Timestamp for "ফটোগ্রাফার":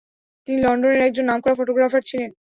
1.57-2.01